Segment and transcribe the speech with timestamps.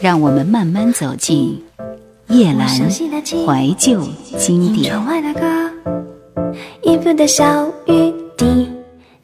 [0.00, 1.60] 让我们慢慢走进
[2.28, 4.06] 叶阑怀旧
[4.38, 4.94] 经典。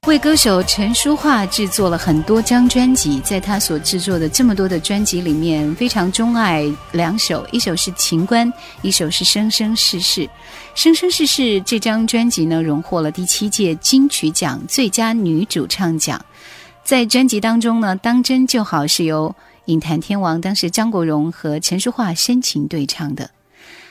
[0.07, 8.47] 为歌手陈淑桦制作了很多张专辑，在他所制作的这么多的专辑里面，非常钟爱两首，一首是《情关》，
[8.83, 10.21] 一首是《生生世世》。
[10.75, 16.23] 《生生世世》这张专辑呢，荣获了第七届金曲奖最佳女主唱奖。
[16.83, 19.35] 在专辑当中呢，《当真就好》是由
[19.67, 23.31] 影坛天王当时张国荣和陈淑桦深情对唱的。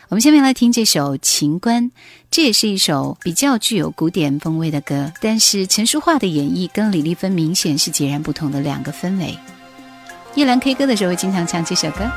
[0.10, 1.86] 我们下面来听这首《情关》，
[2.30, 9.36] 这也是一首比较具有古典风味的歌，但是陈淑桦的演绎跟李丽芬明显是截然不同的两个氛围。
[10.36, 12.10] 叶兰 K 歌的时候会经常唱这首歌。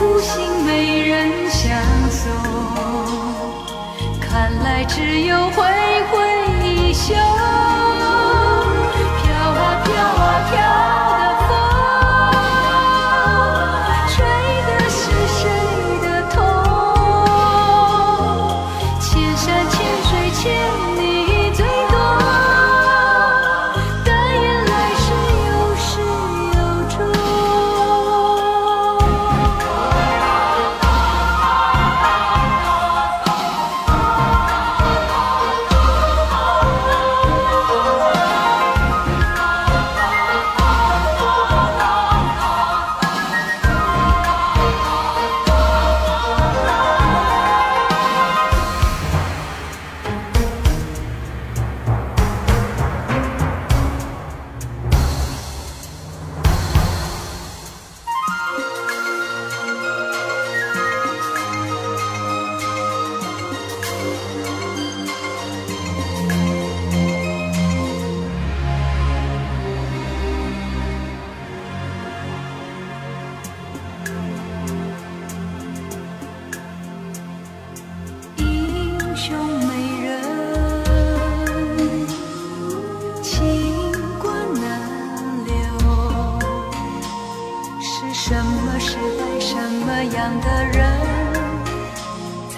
[0.00, 1.78] 孤心没人相
[2.10, 2.32] 送
[4.18, 5.62] 看来只有挥
[6.10, 6.16] 挥
[6.64, 7.12] 衣袖。
[7.12, 7.20] 飘
[9.60, 10.89] 啊飘啊飘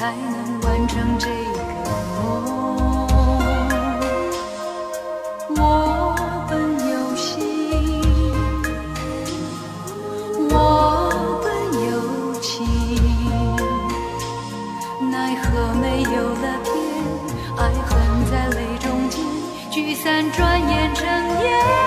[0.03, 1.63] 才能完成这个
[2.17, 2.27] 梦，
[5.57, 5.63] 我
[6.51, 6.59] 本
[6.91, 7.41] 有心，
[10.51, 10.59] 我
[11.45, 11.47] 本
[11.89, 12.67] 有情，
[15.09, 16.75] 奈何没有了天，
[17.57, 17.91] 爱恨
[18.29, 19.25] 在泪中间
[19.71, 21.07] 聚散，转眼成
[21.45, 21.82] 烟。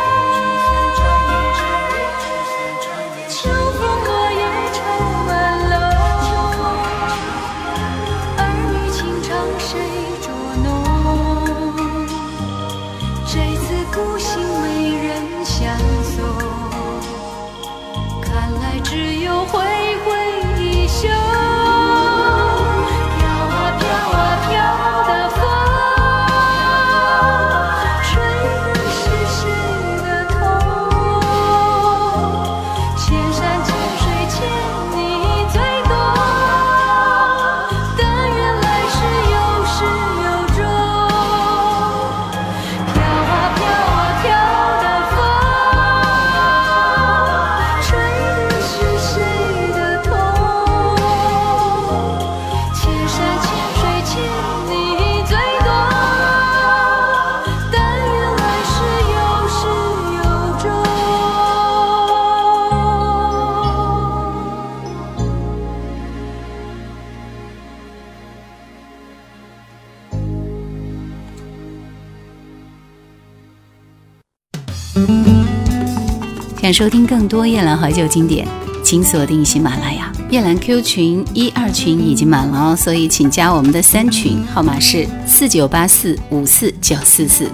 [76.66, 78.48] 想收听更多夜兰怀旧经典，
[78.84, 80.12] 请锁定喜马拉雅。
[80.32, 87.52] 夜兰 Q 群一二群已经满了哦，所以请加我们的三群，号码是四九八四五四九四四。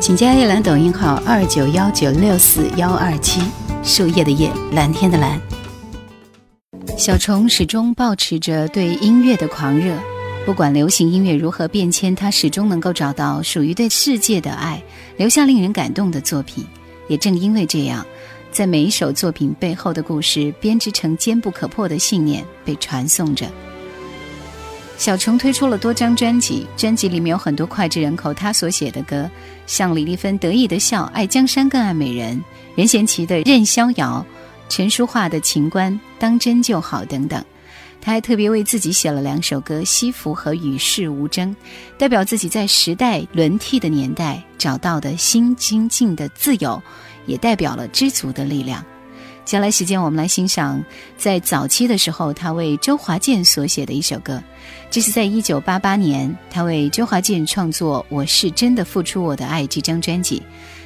[0.00, 3.42] 请加夜兰抖音号二九幺九六四幺二七，
[3.82, 5.38] 树叶的叶，蓝天的蓝。
[6.96, 9.94] 小虫始终保持着对音乐的狂热，
[10.46, 14.82] 不管流行音乐如何变迁，他始终能够找到属于对世界的爱，
[15.18, 16.64] 留下令人感动的作品。
[17.08, 18.04] 也正因为这样。
[18.56, 23.46] 在每一首作品背后的故事编织成坚不可破的信念，被传颂着。
[24.96, 29.30] 小虫推出了多张专辑，专辑里面有很多脍炙人口他所写的歌，
[29.66, 32.42] 像李丽芬得意的笑、爱江山更爱美人、
[32.74, 34.24] 任贤齐的任逍遥、
[34.70, 37.44] 陈淑桦的情关、当真就好等等。
[38.00, 41.50] 他还特别为自己写了两首歌《西服》和《与世无争》，
[41.98, 46.82] 代表自己在时代轮替的年代找到的新精进的自由。
[47.26, 48.84] 也代表了知足的力量。
[49.44, 50.84] 接下来时间，我们来欣赏
[51.16, 54.42] 在早期的时候，他为周华健所写的一首歌。
[54.90, 60.42] 这是在一九八八年，他为周华健创作《我是真的付出我的爱》这张专辑。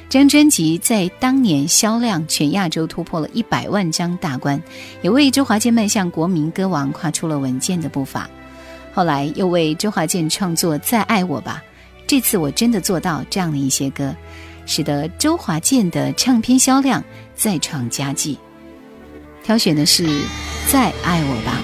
[0.09, 4.61] 这张专辑在当年销量全亚洲突破了一百万张大关，
[5.01, 8.29] 也为周华健迈向国民歌王跨出了稳健的步伐。
[8.93, 11.63] 后来又为周华健创作《再爱我吧》，
[12.05, 14.13] 这次我真的做到这样的一些歌。
[14.71, 17.03] 使得周华健的唱片销量
[17.35, 18.37] 再创佳绩。
[19.43, 20.07] 挑选的是
[20.71, 21.61] 《再爱我吧》。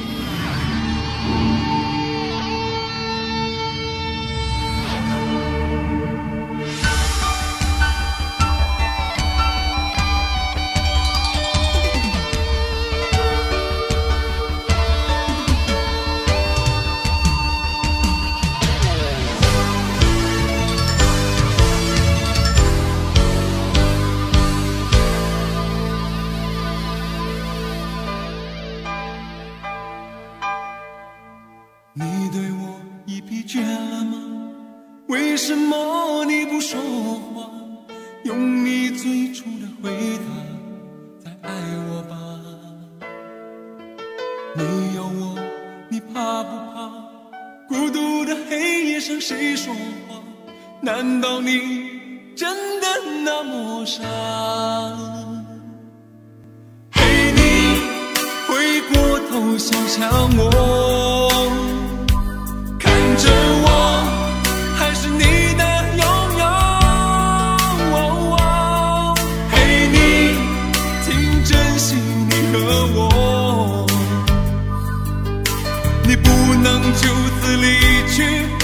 [78.17, 78.56] 去，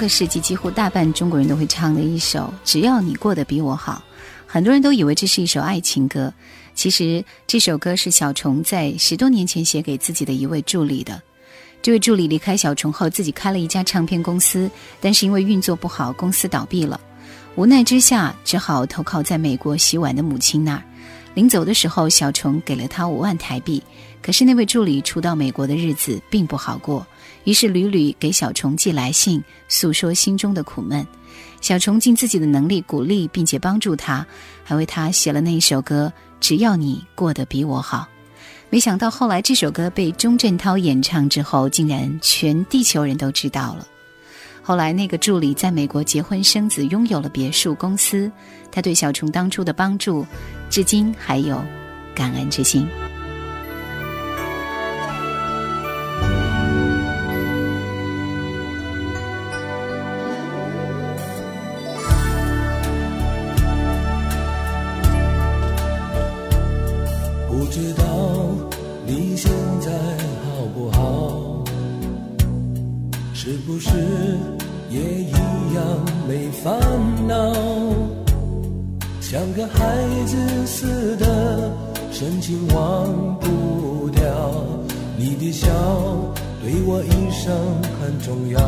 [0.00, 4.02] 个世纪几乎大半中国人都会唱的一首《只要你过得比我好》，
[4.46, 6.32] 很多人都以为这是一首爱情歌，
[6.74, 11.20] 其实这首歌是小虫在十多年前写给自己的一位助理的。
[11.82, 14.70] 这位助理离开小虫后，自己开了一家唱片公司，
[15.02, 16.98] 但是因为运作不好，公司倒闭了。
[17.56, 20.82] 无奈之下，只好投靠在美国洗碗的母亲那儿。
[21.34, 23.82] 临走的时候，小虫给了他五万台币。
[24.22, 27.06] 可是那位助理初到美国的日子并不好过，
[27.44, 31.06] 于是屡屡给小虫寄来信，诉说心中的苦闷。
[31.60, 34.26] 小虫尽自己的能力鼓励并且帮助他，
[34.64, 37.98] 还为他写了那一首歌《只要你过得比我好》。
[38.70, 43.86] 没想到后来这首歌被钟镇涛演唱之后，竟然全地球人都知道了。
[44.62, 48.30] 后来那个助理在美国结婚生子，拥有了别墅公司。
[48.70, 50.24] 他对小虫当初的帮助，
[50.70, 51.60] 至今还有
[52.14, 52.86] 感恩之心。
[79.40, 81.72] 像个孩子似的
[82.12, 84.22] 神情忘不掉
[85.16, 85.66] 你的笑
[86.62, 87.50] 对我一生
[87.98, 88.60] 很重要。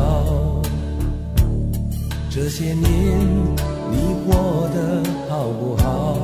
[2.27, 2.83] 这些年
[3.91, 6.17] 你过得好不好？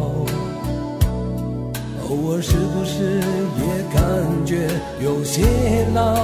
[2.10, 3.20] 偶尔是不是
[3.60, 3.64] 也
[3.94, 4.02] 感
[4.48, 4.68] 觉
[5.00, 5.46] 有些
[5.94, 6.16] 老？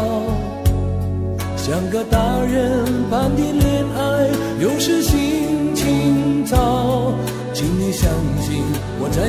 [1.55, 4.29] 像个大人般的恋爱
[4.59, 5.34] 有时心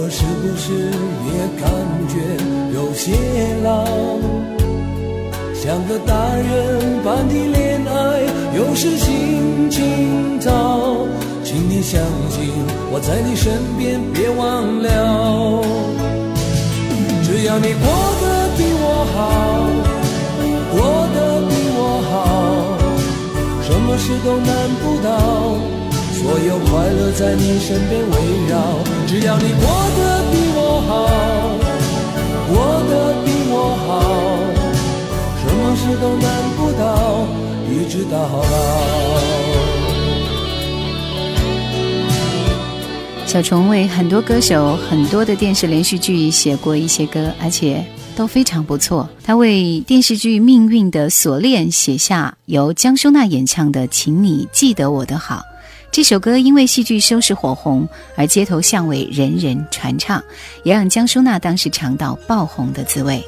[0.00, 0.72] 我是不是
[1.26, 1.68] 也感
[2.06, 2.14] 觉
[2.72, 3.10] 有些
[3.64, 3.84] 老？
[5.52, 7.90] 像个大人般的恋爱，
[8.56, 11.04] 有时心情糟。
[11.42, 12.00] 请你相
[12.30, 12.48] 信
[12.92, 14.86] 我在你身边，别忘了。
[17.24, 17.82] 只要你过
[18.22, 19.18] 得比我好，
[20.70, 20.78] 过
[21.12, 22.14] 得比我好，
[23.66, 24.48] 什么事都难
[24.80, 25.76] 不倒。
[26.28, 28.16] 所有快乐在你身边围
[28.50, 28.78] 绕。
[29.06, 29.64] 只要你过
[29.96, 31.08] 得比我好，
[32.52, 33.88] 过得比我好。
[35.40, 37.24] 什么事都难不倒，
[37.72, 38.44] 一直到老。
[43.24, 47.82] 小虫为很多歌手、很多的电视连续剧写过一些歌，而且
[48.14, 49.08] 都非常不错。
[49.24, 55.36] 他为电视剧《命运的锁链》写下由江淑娜演唱的《请你记得我的好》
[55.90, 60.22] 这首歌，因为戏剧收视火红，而街头巷尾人人传唱，
[60.62, 63.22] 也让江淑娜当时尝到爆红的滋味。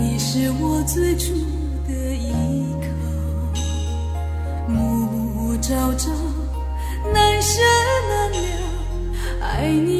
[0.00, 1.34] 你是我最初
[1.88, 2.32] 的依
[2.80, 2.88] 靠
[4.68, 4.78] 暮
[5.10, 6.12] 暮朝朝
[7.12, 7.60] 难舍
[8.08, 8.38] 难了
[9.42, 9.97] 爱你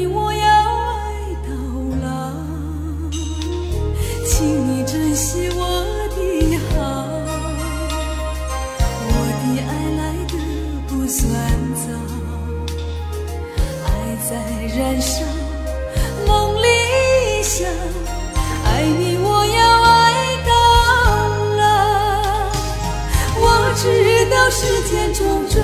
[24.59, 25.57] 世间种种，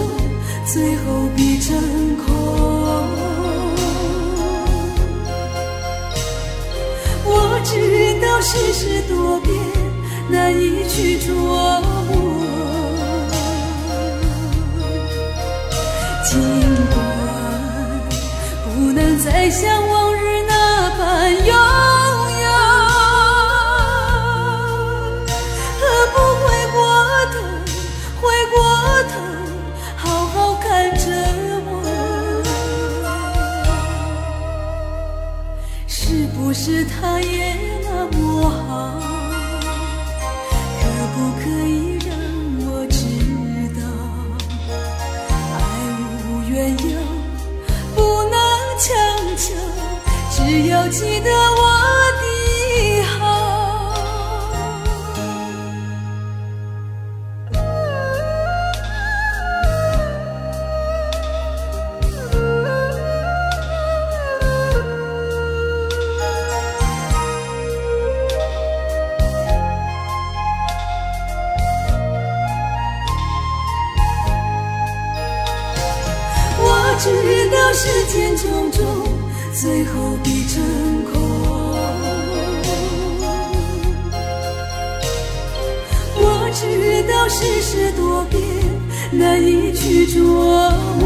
[0.66, 1.76] 最后必成
[2.16, 2.24] 空。
[7.26, 7.74] 我知
[8.22, 9.54] 道世事多变，
[10.30, 11.84] 难以去琢磨。
[16.24, 16.40] 尽
[16.94, 16.96] 管
[18.64, 20.42] 不能再像往日
[50.86, 51.62] 要记得我
[52.22, 53.16] 的好。
[76.60, 79.05] 我知道世间种种，
[79.58, 80.62] 最后必成
[81.06, 81.14] 空。
[86.18, 88.42] 我知道世事多变，
[89.12, 90.20] 难以去琢
[91.00, 91.02] 磨。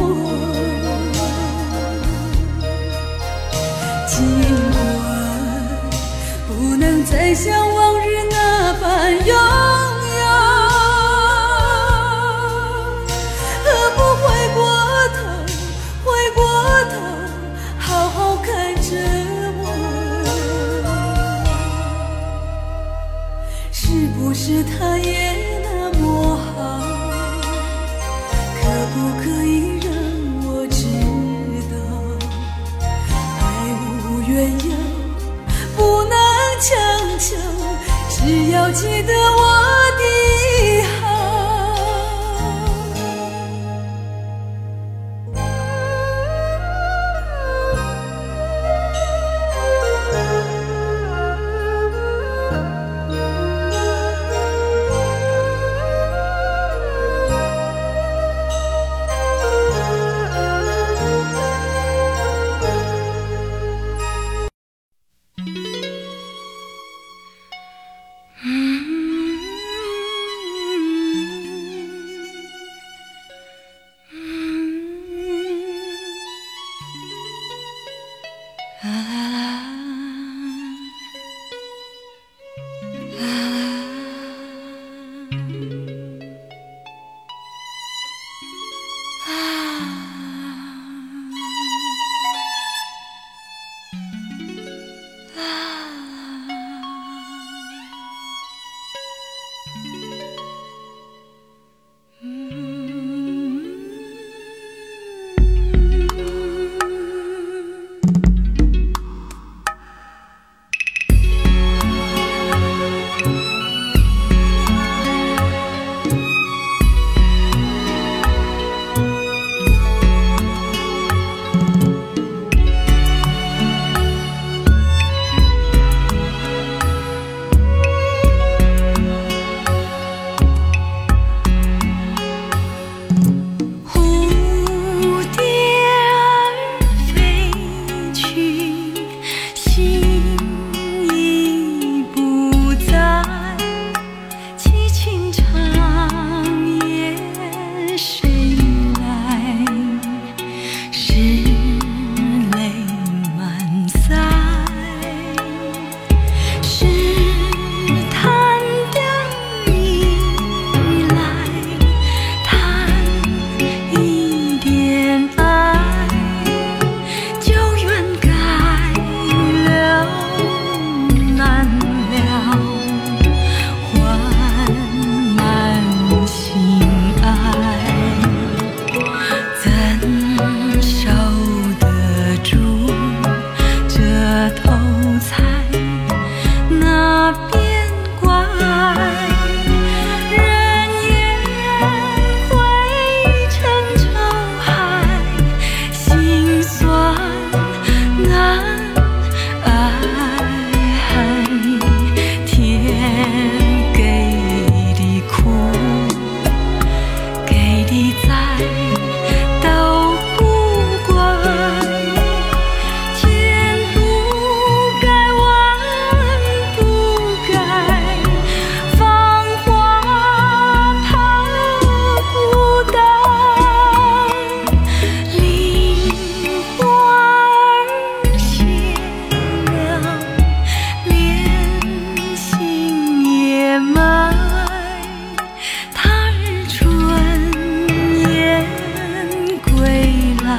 [4.08, 4.18] 尽
[4.72, 4.76] 管
[6.48, 7.70] 不能再像
[38.72, 39.19] 记得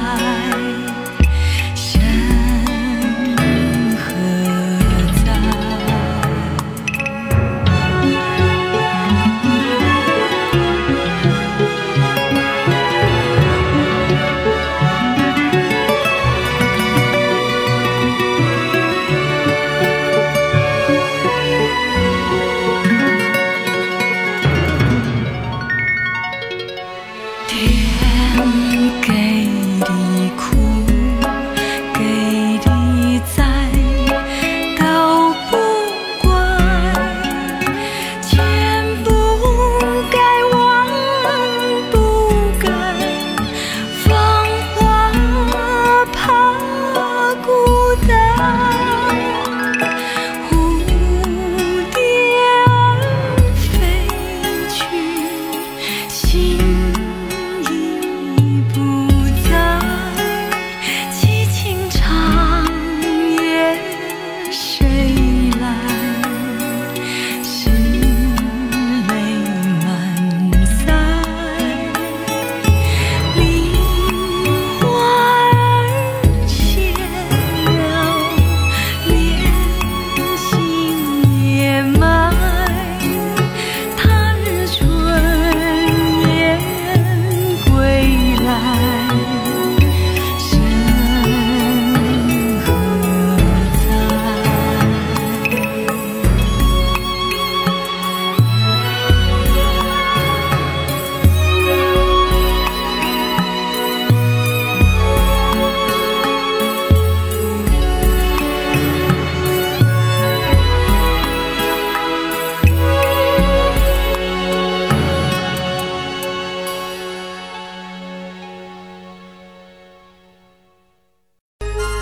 [0.01, 0.30] side.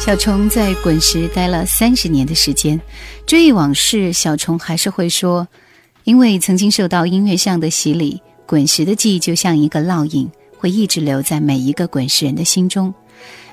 [0.10, 2.82] 小虫在滚石待了三十年的时间，
[3.28, 5.48] 追忆往事，小虫还是会说，
[6.04, 12.92] 因为曾经受到音乐上的洗礼，滚石的记忆就像一个烙印，会一直留在每一个滚石人的心中。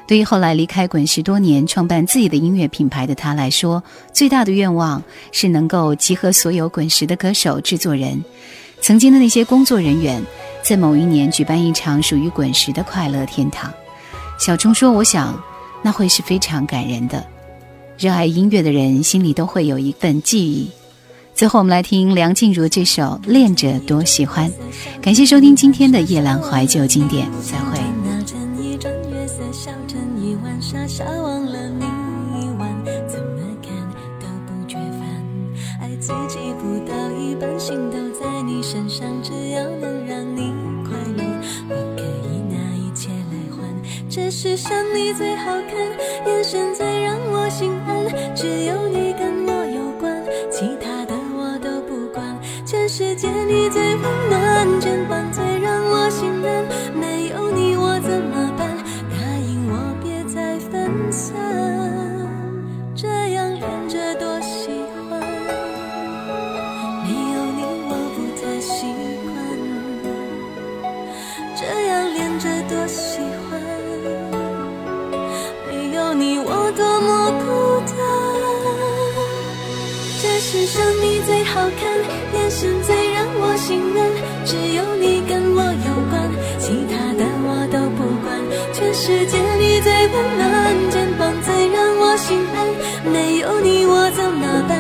[0.09, 8.25] 对于后来离开滚石多年，创办自己的音乐品牌的他来说，最大的愿望是能够集合所有滚石的歌手、制作人，
[8.81, 10.25] 曾经的那些工作人员，
[10.63, 13.71] 在某一年举办一场属于滚石的快乐天堂。
[14.39, 15.39] 小虫说：“我想。”
[15.87, 17.25] 那会是非常感人的。
[17.97, 20.69] 热爱音乐的人心里都会有一份记忆。
[21.33, 24.51] 最后，我们来听梁静茹这首《恋着多喜欢》。
[25.01, 27.96] 感谢收听今天的夜阑怀旧经典，再会。
[45.17, 45.79] 最好看，
[46.27, 49.06] 眼神最让我心安，只有你
[80.67, 81.87] 想你最好看，
[82.35, 84.11] 眼神最让我心安，
[84.45, 86.27] 只有你跟我有关，
[86.59, 88.35] 其他的我都不管。
[88.75, 92.67] 全世界你最温暖，肩膀最让我心安，
[93.13, 94.75] 没有你我怎么办？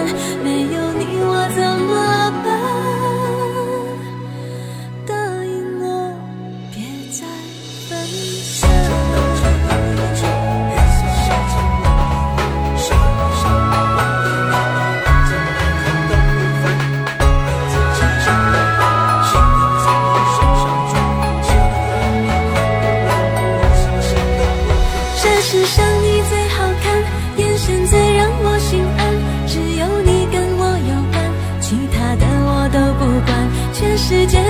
[34.09, 34.45] 时间